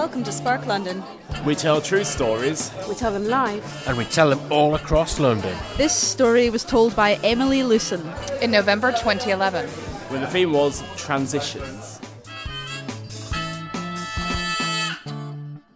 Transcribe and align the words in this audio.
Welcome 0.00 0.24
to 0.24 0.32
Spark 0.32 0.64
London. 0.64 1.04
We 1.44 1.54
tell 1.54 1.82
true 1.82 2.04
stories. 2.04 2.72
We 2.88 2.94
tell 2.94 3.12
them 3.12 3.26
live. 3.26 3.86
And 3.86 3.98
we 3.98 4.06
tell 4.06 4.30
them 4.30 4.40
all 4.50 4.74
across 4.74 5.20
London. 5.20 5.54
This 5.76 5.94
story 5.94 6.48
was 6.48 6.64
told 6.64 6.96
by 6.96 7.16
Emily 7.22 7.62
Lewson 7.62 8.10
in 8.40 8.50
November 8.50 8.92
2011. 8.92 9.68
When 10.08 10.22
the 10.22 10.26
theme 10.26 10.54
was 10.54 10.82
transitions. 10.96 12.00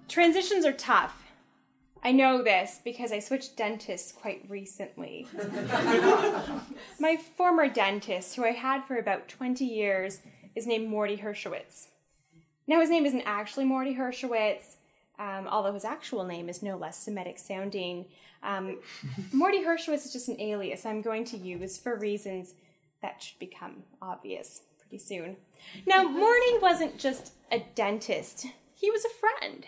Transitions 0.09 0.65
are 0.65 0.73
tough. 0.73 1.15
I 2.03 2.11
know 2.11 2.43
this 2.43 2.81
because 2.83 3.13
I 3.13 3.19
switched 3.19 3.59
dentists 3.59 4.11
quite 4.11 4.47
recently. 4.49 5.27
My 6.99 7.19
former 7.37 7.69
dentist, 7.69 8.37
who 8.37 8.45
I 8.47 8.53
had 8.53 8.87
for 8.87 8.97
about 8.97 9.29
20 9.29 9.67
years, 9.67 10.23
is 10.55 10.67
named 10.67 10.89
Morty 10.89 11.19
Hershowitz. 11.19 11.89
Now, 12.67 12.81
his 12.81 12.91
name 12.91 13.07
isn't 13.07 13.23
actually 13.27 13.65
Morty 13.65 13.95
Hershowitz, 13.95 14.77
um, 15.19 15.47
although 15.49 15.75
his 15.75 15.85
actual 15.85 16.25
name 16.25 16.49
is 16.49 16.63
no 16.63 16.77
less 16.77 16.99
Semitic 16.99 17.39
sounding. 17.39 18.07
Um, 18.43 18.79
Morty 19.33 19.63
Hershowitz 19.63 20.07
is 20.07 20.13
just 20.13 20.29
an 20.29 20.41
alias 20.41 20.87
I'm 20.87 21.03
going 21.03 21.25
to 21.27 21.37
use 21.37 21.79
for 21.79 21.97
reasons 21.97 22.55
that 23.03 23.23
should 23.23 23.39
become 23.39 23.83
obvious 24.01 24.63
pretty 24.81 25.03
soon. 25.03 25.37
Now, 25.87 26.03
Morty 26.09 26.59
wasn't 26.61 26.99
just 26.99 27.33
a 27.53 27.65
dentist, 27.75 28.47
he 28.75 28.91
was 28.91 29.05
a 29.05 29.09
friend. 29.09 29.67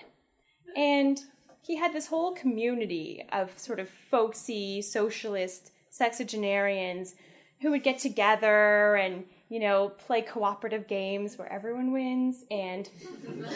And 0.77 1.21
he 1.63 1.77
had 1.77 1.93
this 1.93 2.07
whole 2.07 2.33
community 2.33 3.25
of 3.33 3.59
sort 3.59 3.81
of 3.81 3.89
folksy, 3.89 4.83
socialist 4.83 5.73
sexagenarians 5.91 7.15
who 7.61 7.71
would 7.71 7.83
get 7.83 7.99
together 7.99 8.97
and 8.97 9.25
you 9.49 9.61
know, 9.61 9.91
play 9.91 10.23
cooperative 10.23 10.89
games 10.89 11.39
where 11.39 11.51
everyone 11.53 11.93
wins 11.93 12.45
and 12.51 12.89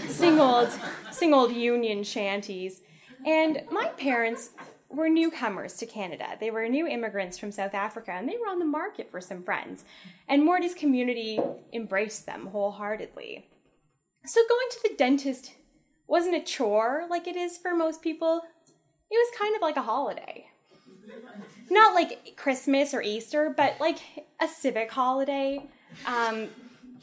sing 0.08 0.38
old, 0.38 0.70
sing 1.10 1.34
old 1.34 1.53
union 1.53 2.04
shanties. 2.04 2.82
And 3.26 3.62
my 3.70 3.87
parents 3.97 4.50
were 4.88 5.09
newcomers 5.09 5.76
to 5.78 5.87
Canada. 5.87 6.37
They 6.38 6.50
were 6.50 6.69
new 6.69 6.87
immigrants 6.87 7.38
from 7.38 7.53
South 7.53 7.75
Africa 7.75 8.12
and 8.12 8.28
they 8.28 8.37
were 8.37 8.48
on 8.48 8.59
the 8.59 8.64
market 8.64 9.10
for 9.10 9.20
some 9.20 9.42
friends. 9.42 9.84
And 10.28 10.44
Morty's 10.44 10.75
community 10.75 11.41
embraced 11.72 12.26
them 12.26 12.47
wholeheartedly. 12.47 13.47
So 14.26 14.41
going 14.48 14.69
to 14.70 14.88
the 14.88 14.97
dentist 14.97 15.54
wasn't 16.06 16.37
a 16.37 16.41
chore 16.41 17.06
like 17.09 17.26
it 17.26 17.37
is 17.37 17.56
for 17.56 17.75
most 17.75 18.03
people. 18.03 18.43
It 19.10 19.14
was 19.14 19.38
kind 19.38 19.56
of 19.56 19.62
like 19.62 19.76
a 19.76 19.82
holiday. 19.82 20.47
Not 21.69 21.94
like 21.94 22.37
Christmas 22.37 22.94
or 22.94 23.03
Easter, 23.03 23.53
but 23.56 23.81
like 23.81 23.98
a 24.41 24.47
civic 24.48 24.91
holiday 24.91 25.69
um, 26.06 26.48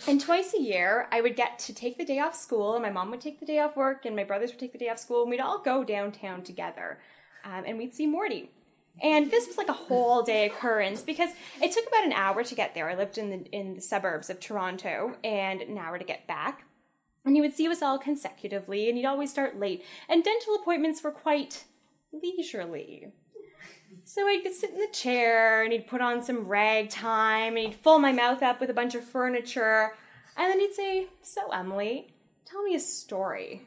and 0.07 0.21
twice 0.21 0.53
a 0.53 0.61
year, 0.61 1.07
I 1.11 1.21
would 1.21 1.35
get 1.35 1.59
to 1.59 1.73
take 1.73 1.97
the 1.97 2.05
day 2.05 2.19
off 2.19 2.35
school, 2.35 2.75
and 2.75 2.83
my 2.83 2.91
mom 2.91 3.09
would 3.11 3.21
take 3.21 3.39
the 3.39 3.45
day 3.45 3.59
off 3.59 3.75
work, 3.75 4.05
and 4.05 4.15
my 4.15 4.23
brothers 4.23 4.51
would 4.51 4.59
take 4.59 4.73
the 4.73 4.77
day 4.77 4.89
off 4.89 4.99
school, 4.99 5.21
and 5.21 5.31
we'd 5.31 5.39
all 5.39 5.59
go 5.59 5.83
downtown 5.83 6.43
together, 6.43 6.99
um, 7.43 7.63
and 7.65 7.77
we'd 7.77 7.93
see 7.93 8.05
Morty. 8.05 8.51
And 9.01 9.29
this 9.29 9.47
was 9.47 9.57
like 9.57 9.69
a 9.69 9.73
whole 9.73 10.23
day 10.23 10.47
occurrence 10.47 11.01
because 11.03 11.29
it 11.61 11.71
took 11.71 11.87
about 11.87 12.05
an 12.05 12.13
hour 12.13 12.43
to 12.43 12.55
get 12.55 12.73
there. 12.73 12.89
I 12.89 12.95
lived 12.95 13.19
in 13.19 13.29
the 13.29 13.45
in 13.51 13.75
the 13.75 13.81
suburbs 13.81 14.29
of 14.29 14.39
Toronto, 14.39 15.15
and 15.23 15.61
an 15.61 15.77
hour 15.77 15.97
to 15.97 16.05
get 16.05 16.27
back. 16.27 16.63
And 17.25 17.35
he 17.35 17.41
would 17.41 17.53
see 17.53 17.67
us 17.67 17.81
all 17.81 17.99
consecutively, 17.99 18.87
and 18.87 18.97
he'd 18.97 19.05
always 19.05 19.29
start 19.29 19.59
late. 19.59 19.83
And 20.07 20.23
dental 20.23 20.55
appointments 20.55 21.03
were 21.03 21.11
quite 21.11 21.65
leisurely. 22.11 23.11
So 24.07 24.25
I'd 24.25 24.53
sit 24.53 24.69
in 24.69 24.79
the 24.79 24.88
chair 24.88 25.63
and 25.63 25.73
he'd 25.73 25.85
put 25.85 26.00
on 26.00 26.23
some 26.23 26.47
ragtime 26.47 27.57
and 27.57 27.66
he'd 27.66 27.75
fill 27.75 28.00
my 28.00 28.13
mouth 28.13 28.41
up 28.41 28.62
with 28.62 28.69
a 28.69 28.73
bunch 28.73 28.95
of 28.95 29.03
furniture. 29.03 29.95
And 30.38 30.50
then 30.50 30.62
he'd 30.62 30.73
say, 30.73 31.07
So, 31.22 31.51
Emily, 31.51 32.07
tell 32.46 32.63
me 32.63 32.73
a 32.73 32.79
story. 32.79 33.63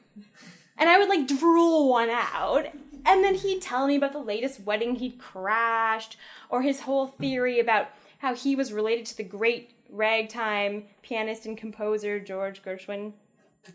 And 0.78 0.88
I 0.88 0.98
would 0.98 1.10
like 1.10 1.28
drool 1.28 1.90
one 1.90 2.08
out. 2.08 2.64
And 3.04 3.22
then 3.22 3.34
he'd 3.34 3.60
tell 3.60 3.86
me 3.86 3.96
about 3.96 4.14
the 4.14 4.18
latest 4.18 4.60
wedding 4.60 4.94
he'd 4.94 5.18
crashed 5.18 6.16
or 6.48 6.62
his 6.62 6.80
whole 6.80 7.08
theory 7.08 7.60
about 7.60 7.88
how 8.16 8.34
he 8.34 8.56
was 8.56 8.72
related 8.72 9.04
to 9.06 9.18
the 9.18 9.24
great 9.24 9.72
ragtime 9.90 10.84
pianist 11.02 11.44
and 11.44 11.58
composer 11.58 12.18
George 12.18 12.62
Gershwin. 12.62 13.12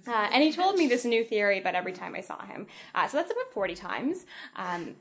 Uh, 0.08 0.30
and 0.32 0.42
he 0.42 0.52
told 0.52 0.78
me 0.78 0.88
this 0.88 1.06
new 1.06 1.24
theory 1.24 1.60
about 1.60 1.76
every 1.76 1.94
time 1.94 2.16
I 2.16 2.22
saw 2.22 2.44
him. 2.44 2.66
Uh, 2.96 3.08
so 3.08 3.18
that's 3.18 3.32
about 3.32 3.54
40 3.54 3.76
times. 3.76 4.26
Um, 4.56 4.96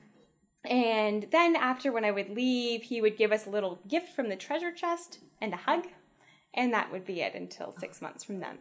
and 0.64 1.26
then 1.30 1.56
after 1.56 1.92
when 1.92 2.04
I 2.04 2.10
would 2.10 2.30
leave, 2.30 2.82
he 2.82 3.00
would 3.00 3.16
give 3.16 3.32
us 3.32 3.46
a 3.46 3.50
little 3.50 3.80
gift 3.88 4.14
from 4.14 4.28
the 4.28 4.36
treasure 4.36 4.72
chest 4.72 5.18
and 5.40 5.52
a 5.52 5.58
hug. 5.58 5.86
And 6.54 6.72
that 6.72 6.90
would 6.92 7.04
be 7.04 7.20
it 7.20 7.34
until 7.34 7.72
six 7.72 8.00
months 8.00 8.24
from 8.24 8.40
then. 8.40 8.58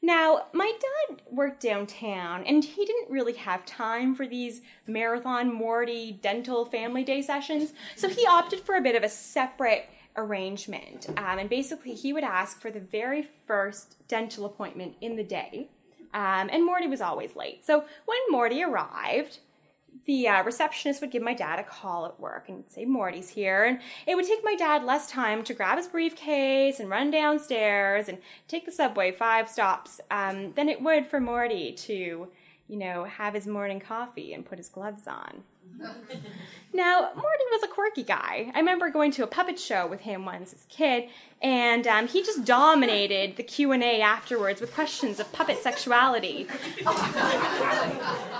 Now, 0.00 0.46
my 0.52 0.72
dad 1.08 1.22
worked 1.28 1.60
downtown 1.60 2.44
and 2.44 2.64
he 2.64 2.84
didn't 2.86 3.10
really 3.10 3.32
have 3.34 3.66
time 3.66 4.14
for 4.14 4.26
these 4.26 4.62
marathon 4.86 5.52
Morty 5.52 6.18
dental 6.22 6.64
family 6.64 7.02
day 7.02 7.20
sessions, 7.20 7.72
so 7.96 8.08
he 8.08 8.24
opted 8.24 8.60
for 8.60 8.76
a 8.76 8.80
bit 8.80 8.94
of 8.94 9.02
a 9.02 9.08
separate 9.08 9.88
arrangement. 10.16 11.08
Um, 11.16 11.40
and 11.40 11.50
basically, 11.50 11.94
he 11.94 12.12
would 12.12 12.22
ask 12.22 12.60
for 12.60 12.70
the 12.70 12.80
very 12.80 13.28
first 13.46 13.96
dental 14.06 14.44
appointment 14.46 14.94
in 15.00 15.16
the 15.16 15.24
day, 15.24 15.68
um, 16.14 16.48
and 16.52 16.64
Morty 16.64 16.86
was 16.86 17.00
always 17.00 17.34
late. 17.34 17.66
So 17.66 17.84
when 18.06 18.18
Morty 18.30 18.62
arrived, 18.62 19.40
the 20.08 20.26
uh, 20.26 20.42
receptionist 20.42 21.02
would 21.02 21.10
give 21.10 21.22
my 21.22 21.34
dad 21.34 21.58
a 21.58 21.62
call 21.62 22.06
at 22.06 22.18
work 22.18 22.48
and 22.48 22.64
say 22.68 22.86
Morty's 22.86 23.28
here, 23.28 23.64
and 23.64 23.78
it 24.06 24.14
would 24.14 24.26
take 24.26 24.42
my 24.42 24.54
dad 24.54 24.82
less 24.82 25.10
time 25.10 25.44
to 25.44 25.52
grab 25.52 25.76
his 25.76 25.86
briefcase 25.86 26.80
and 26.80 26.88
run 26.88 27.10
downstairs 27.10 28.08
and 28.08 28.18
take 28.48 28.64
the 28.64 28.72
subway 28.72 29.12
five 29.12 29.50
stops 29.50 30.00
um, 30.10 30.52
than 30.54 30.70
it 30.70 30.80
would 30.80 31.06
for 31.06 31.20
Morty 31.20 31.72
to, 31.72 32.28
you 32.68 32.76
know, 32.76 33.04
have 33.04 33.34
his 33.34 33.46
morning 33.46 33.80
coffee 33.80 34.32
and 34.32 34.46
put 34.46 34.56
his 34.56 34.70
gloves 34.70 35.06
on. 35.06 35.42
now, 36.72 37.10
Morty 37.14 37.44
was 37.50 37.62
a 37.62 37.68
quirky 37.68 38.02
guy. 38.02 38.50
I 38.54 38.58
remember 38.58 38.90
going 38.90 39.10
to 39.12 39.24
a 39.24 39.26
puppet 39.26 39.58
show 39.58 39.86
with 39.86 40.00
him 40.00 40.24
once 40.24 40.52
as 40.52 40.64
a 40.64 40.68
kid, 40.68 41.08
and 41.40 41.86
um, 41.86 42.08
he 42.08 42.22
just 42.22 42.44
dominated 42.44 43.36
the 43.36 43.42
Q&A 43.42 44.00
afterwards 44.00 44.60
with 44.60 44.74
questions 44.74 45.20
of 45.20 45.32
puppet 45.32 45.62
sexuality. 45.62 46.48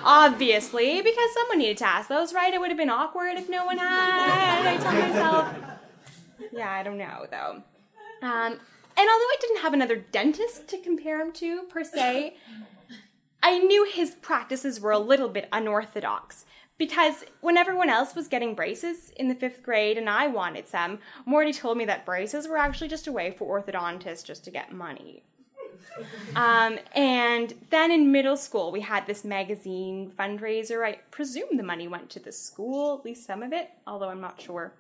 Obviously, 0.04 1.02
because 1.02 1.34
someone 1.34 1.58
needed 1.58 1.78
to 1.78 1.86
ask 1.86 2.08
those, 2.08 2.32
right? 2.32 2.52
It 2.52 2.60
would 2.60 2.70
have 2.70 2.78
been 2.78 2.90
awkward 2.90 3.36
if 3.36 3.48
no 3.48 3.64
one 3.64 3.78
had. 3.78 4.66
I 4.66 4.76
tell 4.76 4.92
myself. 4.92 5.54
Yeah, 6.52 6.70
I 6.70 6.82
don't 6.82 6.98
know, 6.98 7.26
though. 7.30 7.62
Um, 8.20 8.58
and 8.98 9.08
although 9.08 9.30
I 9.30 9.36
didn't 9.40 9.60
have 9.60 9.74
another 9.74 9.96
dentist 9.96 10.66
to 10.68 10.78
compare 10.78 11.20
him 11.20 11.30
to, 11.34 11.62
per 11.64 11.84
se, 11.84 12.36
I 13.42 13.58
knew 13.58 13.84
his 13.84 14.16
practices 14.16 14.80
were 14.80 14.90
a 14.90 14.98
little 14.98 15.28
bit 15.28 15.48
unorthodox 15.52 16.44
because 16.78 17.24
when 17.40 17.56
everyone 17.56 17.90
else 17.90 18.14
was 18.14 18.28
getting 18.28 18.54
braces 18.54 19.10
in 19.16 19.28
the 19.28 19.34
fifth 19.34 19.62
grade 19.62 19.98
and 19.98 20.08
I 20.08 20.28
wanted 20.28 20.68
some, 20.68 21.00
Morty 21.26 21.52
told 21.52 21.76
me 21.76 21.84
that 21.86 22.06
braces 22.06 22.48
were 22.48 22.56
actually 22.56 22.88
just 22.88 23.06
a 23.06 23.12
way 23.12 23.32
for 23.32 23.60
orthodontists 23.60 24.24
just 24.24 24.44
to 24.44 24.50
get 24.50 24.72
money. 24.72 25.24
Um, 26.36 26.78
and 26.92 27.54
then 27.70 27.90
in 27.90 28.12
middle 28.12 28.36
school, 28.36 28.70
we 28.70 28.80
had 28.80 29.06
this 29.06 29.24
magazine 29.24 30.12
fundraiser. 30.16 30.84
I 30.86 30.98
presume 31.10 31.56
the 31.56 31.62
money 31.62 31.88
went 31.88 32.10
to 32.10 32.20
the 32.20 32.32
school, 32.32 32.98
at 32.98 33.04
least 33.04 33.26
some 33.26 33.42
of 33.42 33.52
it, 33.52 33.70
although 33.86 34.08
I'm 34.08 34.20
not 34.20 34.40
sure. 34.40 34.72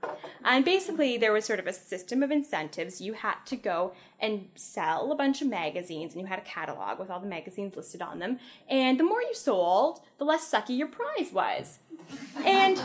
And 0.44 0.64
basically, 0.64 1.16
there 1.16 1.32
was 1.32 1.44
sort 1.44 1.58
of 1.58 1.66
a 1.66 1.72
system 1.72 2.22
of 2.22 2.30
incentives. 2.30 3.00
You 3.00 3.14
had 3.14 3.36
to 3.46 3.56
go 3.56 3.92
and 4.20 4.48
sell 4.54 5.10
a 5.10 5.16
bunch 5.16 5.42
of 5.42 5.48
magazines, 5.48 6.12
and 6.12 6.20
you 6.20 6.26
had 6.26 6.38
a 6.38 6.42
catalog 6.42 6.98
with 6.98 7.10
all 7.10 7.20
the 7.20 7.26
magazines 7.26 7.76
listed 7.76 8.02
on 8.02 8.18
them. 8.18 8.38
And 8.68 8.98
the 8.98 9.04
more 9.04 9.22
you 9.22 9.34
sold, 9.34 10.00
the 10.18 10.24
less 10.24 10.48
sucky 10.50 10.76
your 10.76 10.88
prize 10.88 11.32
was. 11.32 11.80
And 12.44 12.80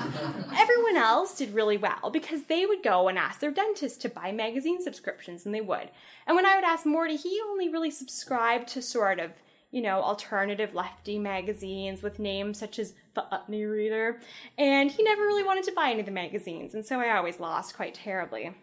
everyone 0.55 0.97
else 0.97 1.37
did 1.37 1.53
really 1.53 1.77
well 1.77 2.09
because 2.11 2.43
they 2.43 2.65
would 2.65 2.83
go 2.83 3.07
and 3.07 3.17
ask 3.17 3.39
their 3.39 3.51
dentist 3.51 4.01
to 4.01 4.09
buy 4.09 4.31
magazine 4.31 4.81
subscriptions, 4.81 5.45
and 5.45 5.53
they 5.53 5.61
would. 5.61 5.89
And 6.27 6.35
when 6.35 6.45
I 6.45 6.55
would 6.55 6.63
ask 6.63 6.85
Morty, 6.85 7.15
he 7.15 7.39
only 7.45 7.69
really 7.69 7.91
subscribed 7.91 8.67
to 8.69 8.81
sort 8.81 9.19
of, 9.19 9.31
you 9.71 9.81
know, 9.81 10.01
alternative 10.01 10.73
lefty 10.73 11.17
magazines 11.19 12.01
with 12.01 12.19
names 12.19 12.57
such 12.57 12.79
as 12.79 12.93
the 13.13 13.25
Utne 13.31 13.69
Reader, 13.69 14.19
and 14.57 14.91
he 14.91 15.03
never 15.03 15.21
really 15.21 15.43
wanted 15.43 15.63
to 15.65 15.73
buy 15.73 15.91
any 15.91 15.99
of 15.99 16.05
the 16.05 16.11
magazines, 16.11 16.73
and 16.73 16.85
so 16.85 16.99
I 16.99 17.15
always 17.15 17.39
lost 17.39 17.75
quite 17.75 17.93
terribly. 17.93 18.53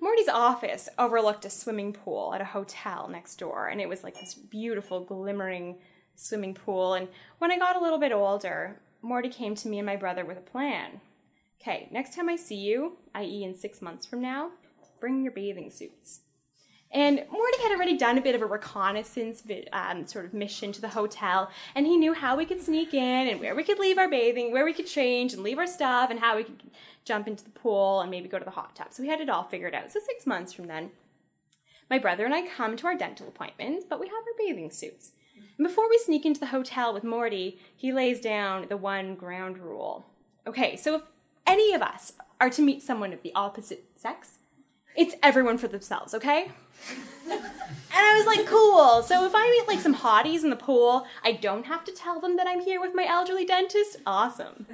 Morty's 0.00 0.28
office 0.28 0.88
overlooked 0.98 1.44
a 1.44 1.50
swimming 1.50 1.92
pool 1.92 2.34
at 2.34 2.40
a 2.40 2.44
hotel 2.44 3.08
next 3.08 3.36
door, 3.36 3.68
and 3.68 3.80
it 3.80 3.88
was 3.88 4.04
like 4.04 4.18
this 4.20 4.34
beautiful, 4.34 5.00
glimmering 5.00 5.78
swimming 6.16 6.54
pool. 6.54 6.94
And 6.94 7.08
when 7.38 7.50
I 7.50 7.58
got 7.58 7.76
a 7.76 7.80
little 7.80 7.98
bit 7.98 8.12
older, 8.12 8.76
Morty 9.06 9.28
came 9.28 9.54
to 9.54 9.68
me 9.68 9.78
and 9.78 9.86
my 9.86 9.94
brother 9.94 10.24
with 10.24 10.36
a 10.36 10.40
plan. 10.40 11.00
Okay, 11.60 11.88
next 11.92 12.14
time 12.14 12.28
I 12.28 12.34
see 12.34 12.56
you, 12.56 12.98
i.e., 13.14 13.44
in 13.44 13.54
six 13.54 13.80
months 13.80 14.04
from 14.04 14.20
now, 14.20 14.50
bring 14.98 15.22
your 15.22 15.30
bathing 15.30 15.70
suits. 15.70 16.20
And 16.90 17.24
Morty 17.30 17.62
had 17.62 17.72
already 17.72 17.96
done 17.96 18.18
a 18.18 18.20
bit 18.20 18.34
of 18.34 18.42
a 18.42 18.46
reconnaissance 18.46 19.44
um, 19.72 20.06
sort 20.06 20.24
of 20.24 20.34
mission 20.34 20.72
to 20.72 20.80
the 20.80 20.88
hotel, 20.88 21.50
and 21.76 21.86
he 21.86 21.96
knew 21.96 22.14
how 22.14 22.36
we 22.36 22.46
could 22.46 22.60
sneak 22.60 22.94
in 22.94 23.28
and 23.28 23.40
where 23.40 23.54
we 23.54 23.62
could 23.62 23.78
leave 23.78 23.98
our 23.98 24.10
bathing, 24.10 24.50
where 24.50 24.64
we 24.64 24.72
could 24.72 24.86
change 24.86 25.32
and 25.32 25.42
leave 25.42 25.58
our 25.58 25.66
stuff, 25.68 26.10
and 26.10 26.18
how 26.18 26.36
we 26.36 26.44
could 26.44 26.62
jump 27.04 27.28
into 27.28 27.44
the 27.44 27.50
pool 27.50 28.00
and 28.00 28.10
maybe 28.10 28.28
go 28.28 28.40
to 28.40 28.44
the 28.44 28.50
hot 28.50 28.74
tub. 28.74 28.88
So 28.90 29.04
we 29.04 29.08
had 29.08 29.20
it 29.20 29.30
all 29.30 29.44
figured 29.44 29.74
out. 29.74 29.92
So 29.92 30.00
six 30.04 30.26
months 30.26 30.52
from 30.52 30.66
then, 30.66 30.90
my 31.88 31.98
brother 31.98 32.24
and 32.24 32.34
I 32.34 32.46
come 32.48 32.76
to 32.76 32.86
our 32.88 32.96
dental 32.96 33.28
appointments, 33.28 33.86
but 33.88 34.00
we 34.00 34.08
have 34.08 34.14
our 34.14 34.46
bathing 34.46 34.70
suits. 34.70 35.12
Before 35.58 35.88
we 35.88 35.98
sneak 35.98 36.26
into 36.26 36.40
the 36.40 36.46
hotel 36.46 36.92
with 36.92 37.02
Morty, 37.02 37.58
he 37.74 37.92
lays 37.92 38.20
down 38.20 38.66
the 38.68 38.76
one 38.76 39.14
ground 39.14 39.58
rule. 39.58 40.06
Okay, 40.46 40.76
so 40.76 40.96
if 40.96 41.02
any 41.46 41.72
of 41.72 41.80
us 41.80 42.12
are 42.40 42.50
to 42.50 42.62
meet 42.62 42.82
someone 42.82 43.12
of 43.12 43.22
the 43.22 43.34
opposite 43.34 43.84
sex, 43.96 44.38
it's 44.94 45.14
everyone 45.22 45.56
for 45.56 45.68
themselves, 45.68 46.12
okay? 46.12 46.50
and 47.28 47.42
I 47.92 48.14
was 48.18 48.26
like, 48.26 48.46
cool. 48.46 49.02
So 49.02 49.24
if 49.24 49.32
I 49.34 49.50
meet 49.50 49.66
like 49.66 49.80
some 49.80 49.94
hotties 49.94 50.44
in 50.44 50.50
the 50.50 50.56
pool, 50.56 51.06
I 51.24 51.32
don't 51.32 51.64
have 51.64 51.84
to 51.84 51.92
tell 51.92 52.20
them 52.20 52.36
that 52.36 52.46
I'm 52.46 52.60
here 52.60 52.80
with 52.80 52.94
my 52.94 53.06
elderly 53.08 53.46
dentist. 53.46 53.96
Awesome. 54.06 54.66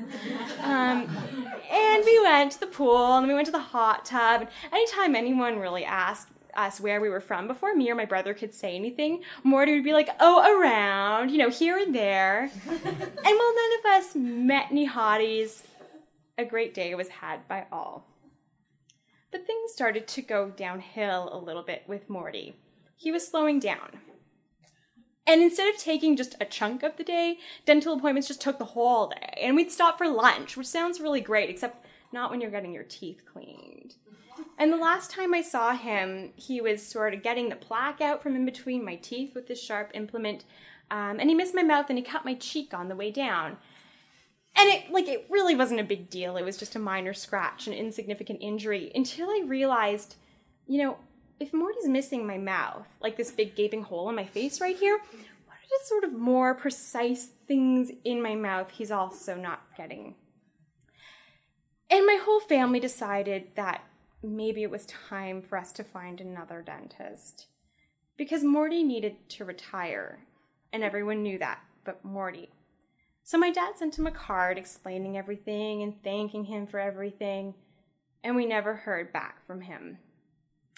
Um, 0.61 1.09
and 1.71 2.05
we 2.05 2.21
went 2.23 2.53
to 2.53 2.61
the 2.61 2.67
pool 2.67 3.17
and 3.17 3.29
we 3.29 3.35
went 3.35 3.47
to 3.47 3.53
the 3.53 3.59
hot 3.59 4.05
tub. 4.05 4.43
And 4.43 4.51
anytime 4.73 5.15
anyone 5.15 5.59
really 5.59 5.85
asked 5.85 6.29
us 6.55 6.81
where 6.81 7.01
we 7.01 7.09
were 7.09 7.21
from, 7.21 7.47
before 7.47 7.75
me 7.75 7.91
or 7.91 7.95
my 7.95 8.05
brother 8.05 8.35
could 8.35 8.55
say 8.55 8.75
anything, 8.75 9.23
Morty 9.43 9.75
would 9.75 9.85
be 9.85 9.93
like, 9.93 10.09
oh, 10.21 10.61
around, 10.61 11.31
you 11.31 11.39
know, 11.39 11.51
here 11.51 11.79
and 11.79 11.95
there. 11.95 12.51
and 12.69 12.81
while 12.85 13.55
none 13.55 13.79
of 13.79 13.87
us 13.87 14.15
met 14.15 14.67
any 14.71 14.89
hotties, 14.89 15.63
a 16.39 16.45
great 16.45 16.75
day 16.75 16.95
was 16.95 17.09
had 17.09 17.47
by 17.49 17.67
all. 17.71 18.07
But 19.31 19.47
things 19.47 19.73
started 19.73 20.07
to 20.09 20.23
go 20.23 20.51
downhill 20.51 21.31
a 21.33 21.39
little 21.39 21.63
bit 21.63 21.85
with 21.87 22.11
Morty. 22.11 22.55
He 22.97 23.11
was 23.11 23.27
slowing 23.27 23.59
down. 23.59 23.99
And 25.27 25.41
instead 25.41 25.73
of 25.73 25.81
taking 25.81 26.17
just 26.17 26.35
a 26.41 26.45
chunk 26.45 26.83
of 26.83 26.97
the 26.97 27.05
day, 27.05 27.39
dental 27.65 27.95
appointments 27.95 28.29
just 28.29 28.41
took 28.41 28.59
the 28.59 28.65
whole 28.65 29.09
day. 29.09 29.39
And 29.41 29.55
we'd 29.57 29.71
stop 29.71 29.99
for 29.99 30.09
lunch, 30.09 30.57
which 30.57 30.67
sounds 30.67 31.01
really 31.01 31.21
great, 31.21 31.49
except 31.49 31.87
not 32.13 32.31
when 32.31 32.41
you're 32.41 32.51
getting 32.51 32.75
your 32.75 32.85
teeth 32.85 33.23
cleaned. 33.25 33.95
And 34.63 34.73
the 34.73 34.77
last 34.77 35.11
time 35.11 35.35
I 35.35 35.43
saw 35.43 35.73
him, 35.73 36.31
he 36.37 36.61
was 36.61 36.87
sort 36.87 37.15
of 37.15 37.25
getting 37.25 37.49
the 37.49 37.57
plaque 37.57 38.01
out 38.01 38.23
from 38.23 38.37
in 38.37 38.45
between 38.45 38.85
my 38.85 38.95
teeth 38.95 39.35
with 39.35 39.49
this 39.49 39.61
sharp 39.61 39.91
implement. 39.93 40.45
Um, 40.89 41.19
and 41.19 41.29
he 41.29 41.35
missed 41.35 41.53
my 41.53 41.65
mouth 41.65 41.87
and 41.89 41.99
he 41.99 42.05
cut 42.05 42.25
my 42.25 42.35
cheek 42.35 42.73
on 42.73 42.87
the 42.87 42.95
way 42.95 43.11
down. 43.11 43.57
And 44.55 44.69
it 44.71 44.93
like 44.93 45.09
it 45.09 45.27
really 45.29 45.57
wasn't 45.57 45.81
a 45.81 45.85
big 45.85 46.09
deal. 46.11 46.37
It 46.37 46.45
was 46.45 46.59
just 46.59 46.77
a 46.77 46.79
minor 46.79 47.13
scratch, 47.13 47.67
an 47.67 47.73
insignificant 47.73 48.39
injury 48.41 48.93
until 48.95 49.29
I 49.31 49.43
realized, 49.45 50.15
you 50.69 50.81
know, 50.81 50.97
if 51.41 51.53
Morty's 51.53 51.89
missing 51.89 52.25
my 52.25 52.39
mouth, 52.39 52.87
like 53.01 53.17
this 53.17 53.33
big 53.33 53.57
gaping 53.57 53.83
hole 53.83 54.09
in 54.11 54.15
my 54.15 54.27
face 54.27 54.61
right 54.61 54.79
here, 54.79 54.97
what 54.97 55.57
are 55.57 55.71
the 55.71 55.87
sort 55.87 56.05
of 56.05 56.13
more 56.13 56.55
precise 56.55 57.31
things 57.49 57.91
in 58.05 58.23
my 58.23 58.37
mouth 58.37 58.71
he's 58.71 58.93
also 58.93 59.35
not 59.35 59.63
getting? 59.77 60.15
And 61.91 62.07
my 62.07 62.21
whole 62.23 62.39
family 62.39 62.79
decided 62.79 63.49
that 63.57 63.83
maybe 64.23 64.63
it 64.63 64.71
was 64.71 64.87
time 64.87 65.43
for 65.43 65.59
us 65.59 65.73
to 65.73 65.85
find 65.85 66.21
another 66.21 66.63
dentist. 66.63 67.47
Because 68.17 68.45
Morty 68.45 68.83
needed 68.83 69.17
to 69.31 69.45
retire, 69.45 70.21
and 70.73 70.83
everyone 70.83 71.23
knew 71.23 71.39
that, 71.39 71.61
but 71.85 72.05
Morty 72.05 72.51
so 73.25 73.39
my 73.39 73.51
dad 73.51 73.79
sent 73.79 73.99
him 73.99 74.07
a 74.07 74.11
card 74.11 74.59
explaining 74.59 75.17
everything 75.17 75.83
and 75.83 76.03
thanking 76.03 76.45
him 76.45 76.67
for 76.67 76.81
everything, 76.81 77.55
and 78.25 78.35
we 78.35 78.47
never 78.47 78.75
heard 78.75 79.13
back 79.13 79.47
from 79.47 79.61
him. 79.61 79.99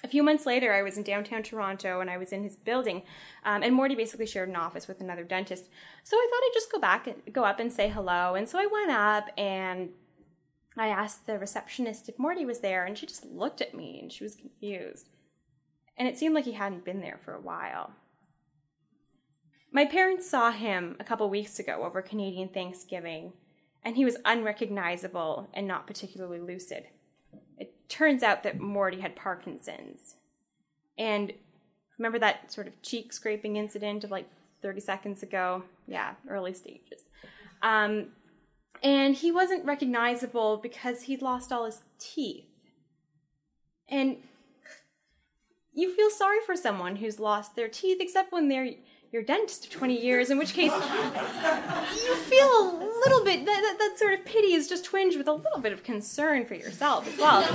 A 0.03 0.09
few 0.09 0.23
months 0.23 0.45
later, 0.45 0.75
I 0.75 0.83
was 0.83 0.99
in 0.99 1.03
downtown 1.03 1.43
Toronto 1.43 2.01
and 2.01 2.11
I 2.11 2.19
was 2.19 2.33
in 2.33 2.43
his 2.43 2.57
building, 2.57 3.03
um, 3.45 3.63
and 3.63 3.75
Morty 3.75 3.95
basically 3.95 4.27
shared 4.27 4.51
an 4.51 4.57
office 4.57 4.87
with 4.87 5.01
another 5.01 5.25
dentist. 5.25 5.71
So 6.03 6.17
I 6.17 6.29
thought 6.31 6.47
I'd 6.47 6.51
just 6.53 6.71
go 6.71 6.79
back 6.79 7.07
and 7.07 7.17
go 7.33 7.45
up 7.45 7.59
and 7.59 7.73
say 7.73 7.89
hello. 7.89 8.35
And 8.35 8.47
so 8.47 8.59
I 8.59 8.67
went 8.67 8.91
up 8.91 9.31
and 9.39 9.89
I 10.77 10.89
asked 10.89 11.27
the 11.27 11.39
receptionist 11.39 12.09
if 12.09 12.19
Morty 12.19 12.45
was 12.45 12.61
there, 12.61 12.85
and 12.85 12.99
she 12.99 13.07
just 13.07 13.25
looked 13.25 13.61
at 13.61 13.75
me 13.75 14.01
and 14.01 14.13
she 14.13 14.25
was 14.25 14.35
confused. 14.35 15.09
And 15.97 16.09
it 16.09 16.19
seemed 16.19 16.35
like 16.35 16.45
he 16.45 16.53
hadn't 16.53 16.85
been 16.85 17.01
there 17.01 17.21
for 17.25 17.35
a 17.35 17.41
while. 17.41 17.93
My 19.71 19.85
parents 19.85 20.29
saw 20.29 20.51
him 20.51 20.97
a 20.99 21.05
couple 21.05 21.29
weeks 21.29 21.59
ago 21.59 21.83
over 21.85 22.03
Canadian 22.03 22.49
Thanksgiving, 22.49 23.33
and 23.85 23.97
he 23.97 24.05
was 24.05 24.17
unrecognizable 24.25 25.49
and 25.53 25.67
not 25.67 25.87
particularly 25.87 26.41
lucid. 26.41 26.85
It 27.59 27.89
turns 27.89 28.23
out 28.23 28.43
that 28.43 28.61
Morty 28.61 29.01
had 29.01 29.15
Parkinson's. 29.15 30.17
And 30.97 31.33
remember 31.99 32.19
that 32.19 32.53
sort 32.53 32.67
of 32.67 32.81
cheek 32.83 33.13
scraping 33.13 33.57
incident 33.57 34.05
of 34.05 34.11
like 34.11 34.29
30 34.63 34.81
seconds 34.81 35.23
ago? 35.23 35.65
Yeah, 35.87 36.15
early 36.29 36.55
stages. 36.55 37.03
Um, 37.63 38.09
and 38.83 39.15
he 39.15 39.31
wasn't 39.33 39.65
recognizable 39.65 40.59
because 40.59 41.03
he'd 41.03 41.23
lost 41.23 41.53
all 41.53 41.65
his 41.65 41.83
teeth. 41.99 42.47
And 43.89 44.19
you 45.73 45.95
feel 45.95 46.11
sorry 46.11 46.39
for 46.47 46.57
someone 46.57 46.97
who's 46.97 47.19
lost 47.19 47.57
their 47.57 47.69
teeth, 47.69 47.99
except 48.01 48.33
when 48.33 48.49
they're 48.49 48.71
your 49.15 49.23
dentist 49.23 49.67
of 49.67 49.71
20 49.71 50.01
years, 50.01 50.31
in 50.31 50.39
which 50.39 50.55
case 50.55 50.73
you 50.73 52.17
feel 52.17 52.49
a 52.49 52.91
little 53.05 53.25
bit, 53.25 53.45
that, 53.45 53.61
that, 53.61 53.77
that, 53.79 53.97
sort 53.97 54.13
of 54.13 54.25
pity 54.25 54.55
is 54.55 54.69
just 54.69 54.85
twinged 54.85 55.17
with 55.17 55.29
a 55.29 55.33
little 55.33 55.61
bit 55.61 55.73
of 55.73 55.85
concern 55.85 56.45
for 56.45 56.55
yourself 56.55 57.07
as 57.07 57.17
well. 57.17 57.47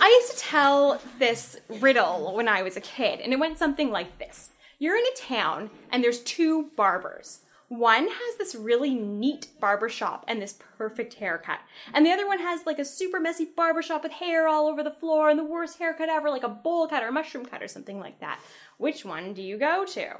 I 0.00 0.20
used 0.22 0.32
to 0.32 0.38
tell 0.38 1.02
this 1.18 1.60
riddle 1.68 2.34
when 2.34 2.48
I 2.48 2.62
was 2.62 2.78
a 2.78 2.80
kid, 2.80 3.20
and 3.20 3.30
it 3.30 3.38
went 3.38 3.58
something 3.58 3.90
like 3.90 4.18
this 4.18 4.51
You're 4.82 4.96
in 4.96 5.04
a 5.04 5.16
town, 5.16 5.70
and 5.92 6.02
there's 6.02 6.24
two 6.24 6.72
barbers. 6.74 7.42
One 7.68 8.08
has 8.08 8.36
this 8.36 8.56
really 8.56 8.96
neat 8.96 9.46
barbershop 9.60 10.24
and 10.26 10.42
this 10.42 10.58
perfect 10.76 11.14
haircut. 11.14 11.60
And 11.94 12.04
the 12.04 12.10
other 12.10 12.26
one 12.26 12.40
has 12.40 12.66
like 12.66 12.80
a 12.80 12.84
super 12.84 13.20
messy 13.20 13.44
barbershop 13.44 14.02
with 14.02 14.10
hair 14.10 14.48
all 14.48 14.66
over 14.66 14.82
the 14.82 14.90
floor 14.90 15.30
and 15.30 15.38
the 15.38 15.44
worst 15.44 15.78
haircut 15.78 16.08
ever, 16.08 16.30
like 16.30 16.42
a 16.42 16.48
bowl 16.48 16.88
cut 16.88 17.04
or 17.04 17.10
a 17.10 17.12
mushroom 17.12 17.46
cut 17.46 17.62
or 17.62 17.68
something 17.68 18.00
like 18.00 18.18
that. 18.18 18.40
Which 18.76 19.04
one 19.04 19.34
do 19.34 19.40
you 19.40 19.56
go 19.56 19.84
to? 19.84 20.04
And 20.04 20.18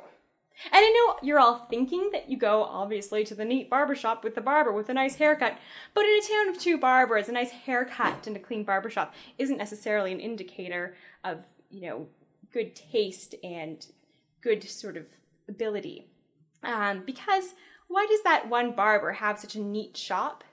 I 0.75 0.91
know 0.91 1.17
you're 1.27 1.41
all 1.41 1.67
thinking 1.69 2.11
that 2.13 2.31
you 2.31 2.37
go 2.37 2.63
obviously 2.63 3.25
to 3.25 3.35
the 3.35 3.45
neat 3.45 3.69
barbershop 3.69 4.23
with 4.23 4.37
the 4.37 4.41
barber 4.41 4.71
with 4.71 4.91
a 4.91 4.95
nice 4.95 5.17
haircut, 5.17 5.59
but 5.93 6.05
in 6.05 6.21
a 6.21 6.29
town 6.33 6.49
of 6.51 6.63
two 6.63 6.79
barbers, 6.79 7.29
a 7.29 7.33
nice 7.33 7.51
haircut 7.51 8.29
and 8.29 8.37
a 8.37 8.39
clean 8.39 8.63
barbershop 8.63 9.13
isn't 9.39 9.59
necessarily 9.59 10.13
an 10.13 10.21
indicator 10.21 10.95
of, 11.25 11.39
you 11.69 11.81
know, 11.81 12.07
good 12.53 12.77
taste 12.77 13.35
and 13.43 13.87
good 14.43 14.69
sort 14.69 14.97
of 14.97 15.07
ability. 15.49 16.09
Um, 16.63 17.03
because 17.05 17.55
why 17.89 18.07
does 18.09 18.23
that 18.23 18.49
one 18.49 18.73
barber 18.73 19.13
have 19.13 19.39
such 19.39 19.55
a 19.55 19.61
neat 19.61 19.97
shop? 19.97 20.45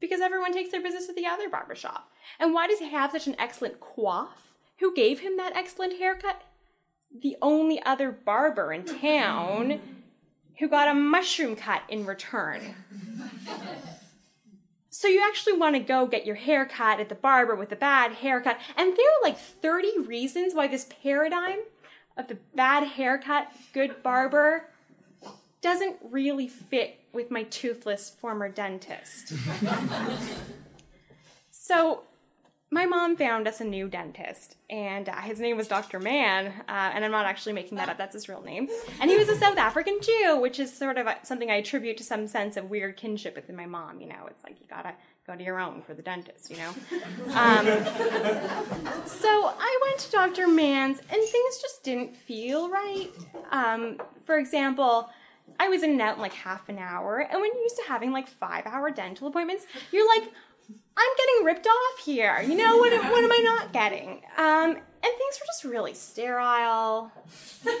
Because 0.00 0.20
everyone 0.20 0.52
takes 0.52 0.70
their 0.70 0.82
business 0.82 1.06
to 1.06 1.14
the 1.14 1.26
other 1.26 1.48
barber 1.48 1.74
shop. 1.74 2.10
And 2.38 2.52
why 2.52 2.66
does 2.66 2.80
he 2.80 2.90
have 2.90 3.12
such 3.12 3.26
an 3.26 3.36
excellent 3.38 3.80
coif? 3.80 4.28
Who 4.78 4.94
gave 4.94 5.20
him 5.20 5.36
that 5.38 5.56
excellent 5.56 5.98
haircut? 5.98 6.42
The 7.22 7.36
only 7.40 7.82
other 7.82 8.12
barber 8.12 8.72
in 8.72 8.84
town 8.84 9.80
who 10.58 10.68
got 10.68 10.88
a 10.88 10.94
mushroom 10.94 11.56
cut 11.56 11.82
in 11.88 12.04
return. 12.04 12.74
So 14.98 15.08
you 15.08 15.22
actually 15.22 15.58
want 15.58 15.76
to 15.76 15.80
go 15.80 16.06
get 16.06 16.24
your 16.24 16.36
hair 16.36 16.64
cut 16.64 17.00
at 17.00 17.10
the 17.10 17.14
barber 17.14 17.54
with 17.54 17.70
a 17.70 17.76
bad 17.76 18.12
haircut. 18.12 18.58
And 18.78 18.96
there 18.96 19.06
are 19.06 19.22
like 19.22 19.38
30 19.38 19.98
reasons 20.06 20.54
why 20.54 20.68
this 20.68 20.86
paradigm 21.02 21.58
of 22.16 22.28
the 22.28 22.38
bad 22.54 22.84
haircut, 22.84 23.52
good 23.72 24.02
barber 24.02 24.68
doesn't 25.60 25.96
really 26.10 26.48
fit 26.48 27.00
with 27.12 27.30
my 27.30 27.42
toothless 27.44 28.10
former 28.10 28.48
dentist. 28.48 29.32
so 31.50 32.02
my 32.70 32.84
mom 32.84 33.16
found 33.16 33.46
us 33.46 33.60
a 33.60 33.64
new 33.64 33.88
dentist, 33.88 34.56
and 34.68 35.08
uh, 35.08 35.20
his 35.20 35.40
name 35.40 35.56
was 35.56 35.68
Dr. 35.68 35.98
Mann, 35.98 36.48
uh, 36.68 36.90
and 36.94 37.04
I'm 37.04 37.10
not 37.10 37.26
actually 37.26 37.52
making 37.52 37.78
that 37.78 37.88
up, 37.88 37.96
that's 37.96 38.14
his 38.14 38.28
real 38.28 38.42
name. 38.42 38.68
And 39.00 39.10
he 39.10 39.16
was 39.16 39.28
a 39.28 39.36
South 39.36 39.56
African 39.56 39.98
Jew, 40.00 40.38
which 40.40 40.58
is 40.58 40.76
sort 40.76 40.98
of 40.98 41.06
a, 41.06 41.16
something 41.22 41.50
I 41.50 41.56
attribute 41.56 41.96
to 41.98 42.04
some 42.04 42.26
sense 42.26 42.56
of 42.56 42.68
weird 42.68 42.96
kinship 42.96 43.36
with 43.36 43.50
my 43.50 43.66
mom, 43.66 44.00
you 44.00 44.08
know, 44.08 44.26
it's 44.28 44.42
like 44.42 44.60
you 44.60 44.66
gotta 44.68 44.94
go 45.26 45.34
to 45.34 45.42
your 45.42 45.58
own 45.58 45.82
for 45.82 45.94
the 45.94 46.02
dentist, 46.02 46.50
you 46.50 46.56
know? 46.56 46.68
Um, 47.34 47.66
so 49.06 49.28
I 49.28 49.78
went 49.82 49.98
to 49.98 50.10
Dr. 50.10 50.46
Mann's, 50.46 50.98
and 51.00 51.08
things 51.22 51.60
just 51.60 51.82
didn't 51.82 52.16
feel 52.16 52.70
right. 52.70 53.08
Um, 53.50 54.00
for 54.24 54.38
example, 54.38 55.10
I 55.58 55.68
was 55.68 55.82
in 55.82 55.90
and 55.90 56.00
out 56.00 56.16
in 56.16 56.22
like 56.22 56.32
half 56.32 56.68
an 56.68 56.78
hour, 56.78 57.18
and 57.18 57.40
when 57.40 57.50
you're 57.52 57.62
used 57.62 57.76
to 57.76 57.84
having 57.88 58.12
like 58.12 58.28
five 58.28 58.66
hour 58.66 58.90
dental 58.90 59.26
appointments, 59.28 59.66
you're 59.90 60.06
like, 60.06 60.30
I'm 60.98 61.10
getting 61.18 61.44
ripped 61.44 61.66
off 61.66 62.04
here. 62.04 62.40
You 62.40 62.56
know, 62.56 62.78
what, 62.78 62.92
what 62.92 63.22
am 63.22 63.32
I 63.32 63.40
not 63.44 63.72
getting? 63.72 64.22
Um, 64.36 64.76
and 65.06 65.14
things 65.18 65.38
were 65.38 65.46
just 65.46 65.64
really 65.64 65.94
sterile, 65.94 67.12
which 67.62 67.74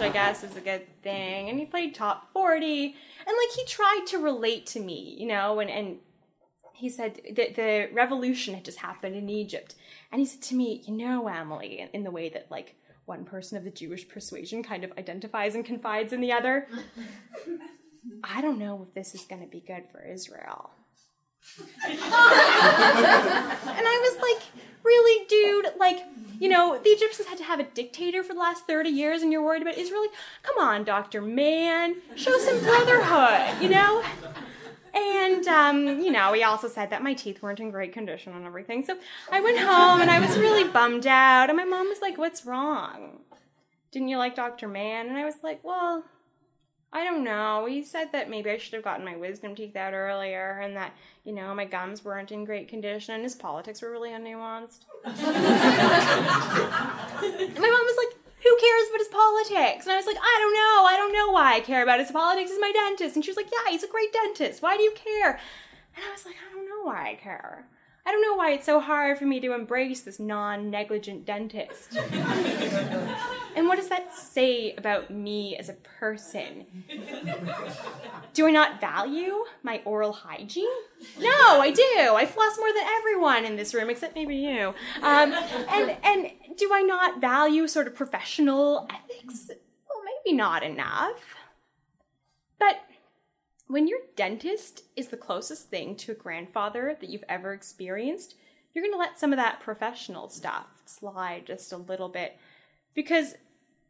I 0.00 0.10
guess 0.12 0.44
is 0.44 0.56
a 0.56 0.60
good 0.60 0.86
thing. 1.02 1.48
And 1.48 1.58
he 1.58 1.64
played 1.64 1.94
top 1.94 2.32
40, 2.32 2.84
and 2.84 2.94
like 3.26 3.56
he 3.56 3.64
tried 3.64 4.04
to 4.08 4.18
relate 4.18 4.66
to 4.66 4.80
me, 4.80 5.16
you 5.18 5.26
know, 5.26 5.58
and, 5.60 5.70
and 5.70 5.98
he 6.74 6.88
said 6.88 7.20
that 7.34 7.56
the 7.56 7.88
revolution 7.92 8.54
had 8.54 8.64
just 8.64 8.78
happened 8.78 9.16
in 9.16 9.28
Egypt. 9.28 9.74
And 10.12 10.20
he 10.20 10.26
said 10.26 10.42
to 10.42 10.54
me, 10.54 10.84
You 10.86 10.94
know, 10.94 11.26
Emily, 11.26 11.80
in, 11.80 11.88
in 11.88 12.04
the 12.04 12.10
way 12.10 12.28
that 12.28 12.50
like 12.50 12.76
one 13.06 13.24
person 13.24 13.56
of 13.56 13.64
the 13.64 13.70
Jewish 13.70 14.06
persuasion 14.06 14.62
kind 14.62 14.84
of 14.84 14.92
identifies 14.98 15.54
and 15.54 15.64
confides 15.64 16.12
in 16.12 16.20
the 16.20 16.32
other, 16.32 16.68
I 18.22 18.42
don't 18.42 18.58
know 18.58 18.86
if 18.86 18.94
this 18.94 19.14
is 19.14 19.22
going 19.22 19.40
to 19.40 19.48
be 19.48 19.60
good 19.60 19.84
for 19.90 20.02
Israel 20.04 20.70
and 21.84 22.02
I 23.86 23.98
was 24.02 24.16
like, 24.20 24.42
really, 24.84 25.26
dude? 25.26 25.72
Like, 25.78 26.04
you 26.38 26.48
know, 26.48 26.78
the 26.78 26.90
Egyptians 26.90 27.28
had 27.28 27.38
to 27.38 27.44
have 27.44 27.60
a 27.60 27.64
dictator 27.64 28.22
for 28.22 28.34
the 28.34 28.40
last 28.40 28.66
30 28.66 28.90
years 28.90 29.22
and 29.22 29.32
you're 29.32 29.42
worried 29.42 29.62
about 29.62 29.76
Israel? 29.76 30.02
Like, 30.02 30.12
come 30.42 30.58
on, 30.58 30.84
Dr. 30.84 31.20
Mann, 31.20 31.96
show 32.16 32.36
some 32.38 32.60
brotherhood, 32.60 33.62
you 33.62 33.68
know? 33.68 34.04
And, 34.94 35.46
um, 35.46 36.00
you 36.00 36.10
know, 36.10 36.32
he 36.32 36.42
also 36.42 36.68
said 36.68 36.90
that 36.90 37.02
my 37.02 37.14
teeth 37.14 37.42
weren't 37.42 37.60
in 37.60 37.70
great 37.70 37.92
condition 37.92 38.32
and 38.34 38.46
everything. 38.46 38.84
So 38.84 38.96
I 39.30 39.40
went 39.40 39.58
home 39.58 40.00
and 40.00 40.10
I 40.10 40.18
was 40.18 40.38
really 40.38 40.64
bummed 40.64 41.06
out. 41.06 41.50
And 41.50 41.56
my 41.56 41.64
mom 41.64 41.88
was 41.88 42.00
like, 42.00 42.18
What's 42.18 42.46
wrong? 42.46 43.20
Didn't 43.92 44.08
you 44.08 44.18
like 44.18 44.34
Dr. 44.34 44.66
Mann? 44.66 45.08
And 45.08 45.16
I 45.16 45.24
was 45.24 45.36
like, 45.42 45.60
Well, 45.62 46.04
I 46.92 47.04
don't 47.04 47.22
know. 47.22 47.66
He 47.66 47.84
said 47.84 48.12
that 48.12 48.30
maybe 48.30 48.50
I 48.50 48.56
should 48.56 48.72
have 48.74 48.82
gotten 48.82 49.04
my 49.04 49.16
wisdom 49.16 49.54
teeth 49.54 49.76
out 49.76 49.92
earlier 49.92 50.60
and 50.62 50.74
that, 50.76 50.94
you 51.24 51.32
know, 51.32 51.54
my 51.54 51.66
gums 51.66 52.02
weren't 52.04 52.32
in 52.32 52.44
great 52.44 52.68
condition 52.68 53.14
and 53.14 53.22
his 53.22 53.34
politics 53.34 53.82
were 53.82 53.90
really 53.90 54.10
unnuanced. 54.10 54.84
my 55.04 55.12
mom 55.12 55.22
was 57.54 57.96
like, 57.98 58.16
who 58.42 58.56
cares 58.56 58.88
about 58.88 58.98
his 58.98 59.08
politics? 59.08 59.84
And 59.84 59.92
I 59.92 59.96
was 59.96 60.06
like, 60.06 60.16
I 60.16 60.36
don't 60.40 60.54
know. 60.54 60.86
I 60.86 60.96
don't 60.96 61.12
know 61.12 61.32
why 61.32 61.54
I 61.56 61.60
care 61.60 61.82
about 61.82 62.00
his 62.00 62.10
politics. 62.10 62.50
He's 62.50 62.60
my 62.60 62.72
dentist. 62.72 63.16
And 63.16 63.24
she 63.24 63.30
was 63.30 63.36
like, 63.36 63.50
yeah, 63.52 63.70
he's 63.70 63.82
a 63.82 63.88
great 63.88 64.12
dentist. 64.12 64.62
Why 64.62 64.76
do 64.76 64.82
you 64.82 64.92
care? 64.92 65.38
And 65.94 66.04
I 66.08 66.12
was 66.12 66.24
like, 66.24 66.36
I 66.36 66.54
don't 66.54 66.68
know 66.68 66.84
why 66.84 67.10
I 67.10 67.14
care. 67.16 67.66
I 68.08 68.10
don't 68.10 68.22
know 68.22 68.36
why 68.36 68.52
it's 68.52 68.64
so 68.64 68.80
hard 68.80 69.18
for 69.18 69.26
me 69.26 69.38
to 69.40 69.52
embrace 69.52 70.00
this 70.00 70.18
non 70.18 70.70
negligent 70.70 71.26
dentist. 71.26 71.94
and 73.54 73.68
what 73.68 73.76
does 73.76 73.90
that 73.90 74.14
say 74.14 74.72
about 74.78 75.10
me 75.10 75.58
as 75.58 75.68
a 75.68 75.74
person? 75.74 76.64
Do 78.32 78.46
I 78.46 78.50
not 78.50 78.80
value 78.80 79.44
my 79.62 79.82
oral 79.84 80.14
hygiene? 80.14 80.64
No, 81.20 81.60
I 81.60 81.70
do. 81.70 82.14
I 82.14 82.24
floss 82.24 82.56
more 82.56 82.72
than 82.72 82.84
everyone 82.96 83.44
in 83.44 83.56
this 83.56 83.74
room, 83.74 83.90
except 83.90 84.14
maybe 84.14 84.36
you. 84.36 84.68
Um, 85.02 85.34
and, 85.34 85.94
and 86.02 86.30
do 86.56 86.70
I 86.72 86.80
not 86.80 87.20
value 87.20 87.68
sort 87.68 87.86
of 87.86 87.94
professional 87.94 88.88
ethics? 88.88 89.50
Well, 89.50 90.02
maybe 90.24 90.34
not 90.34 90.62
enough. 90.62 91.36
But 92.58 92.80
when 93.68 93.86
your 93.86 93.98
dentist 94.16 94.84
is 94.96 95.08
the 95.08 95.16
closest 95.16 95.68
thing 95.68 95.94
to 95.96 96.12
a 96.12 96.14
grandfather 96.14 96.96
that 97.00 97.10
you've 97.10 97.24
ever 97.28 97.52
experienced, 97.52 98.34
you're 98.72 98.82
going 98.82 98.92
to 98.92 98.98
let 98.98 99.20
some 99.20 99.32
of 99.32 99.36
that 99.36 99.60
professional 99.60 100.28
stuff 100.28 100.66
slide 100.86 101.46
just 101.46 101.72
a 101.72 101.76
little 101.76 102.08
bit. 102.08 102.38
Because 102.94 103.34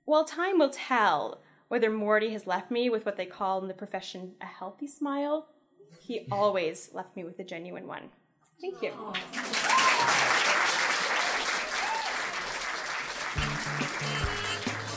while 0.05 0.25
time 0.25 0.59
will 0.59 0.71
tell 0.71 1.41
whether 1.69 1.91
Morty 1.91 2.33
has 2.33 2.47
left 2.47 2.71
me 2.71 2.91
with 2.91 3.07
what 3.07 3.17
they 3.17 3.27
call 3.27 3.61
in 3.63 3.69
the 3.69 3.75
profession 3.75 4.33
a 4.41 4.47
healthy 4.47 4.89
smile, 4.89 5.47
he 6.01 6.27
always 6.33 6.91
left 6.93 7.15
me 7.17 7.23
with 7.23 7.39
a 7.39 7.45
genuine 7.45 7.87
one. 7.87 8.09
Thank 8.61 8.83
you. 8.83 8.91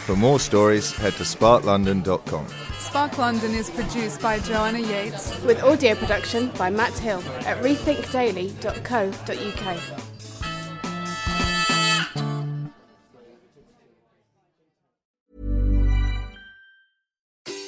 For 0.05 0.15
more 0.15 0.39
stories, 0.39 0.91
head 0.93 1.13
to 1.13 1.23
sparklondon.com. 1.23 2.47
Spark 2.91 3.17
London 3.17 3.55
is 3.55 3.69
produced 3.69 4.21
by 4.21 4.38
Joanna 4.39 4.79
Yates 4.79 5.41
with 5.43 5.63
audio 5.63 5.95
production 5.95 6.50
by 6.57 6.69
Matt 6.69 6.91
Hill 7.00 7.24
at 7.48 7.63
rethinkdaily.co.uk. 7.63 9.77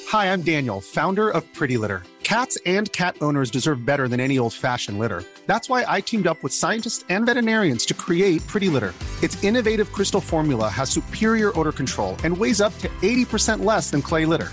Hi, 0.08 0.30
I'm 0.30 0.42
Daniel, 0.42 0.82
founder 0.82 1.30
of 1.30 1.50
Pretty 1.54 1.78
Litter. 1.78 2.02
Cats 2.22 2.58
and 2.66 2.92
cat 2.92 3.16
owners 3.22 3.50
deserve 3.50 3.86
better 3.86 4.08
than 4.08 4.20
any 4.20 4.38
old 4.38 4.52
fashioned 4.52 4.98
litter. 4.98 5.24
That's 5.46 5.70
why 5.70 5.86
I 5.88 6.02
teamed 6.02 6.26
up 6.26 6.42
with 6.42 6.52
scientists 6.52 7.06
and 7.08 7.24
veterinarians 7.24 7.86
to 7.86 7.94
create 7.94 8.46
Pretty 8.46 8.68
Litter. 8.68 8.92
Its 9.22 9.42
innovative 9.42 9.90
crystal 9.90 10.20
formula 10.20 10.68
has 10.68 10.90
superior 10.90 11.58
odor 11.58 11.72
control 11.72 12.14
and 12.24 12.36
weighs 12.36 12.60
up 12.60 12.76
to 12.80 12.88
80% 13.00 13.64
less 13.64 13.90
than 13.90 14.02
clay 14.02 14.26
litter. 14.26 14.52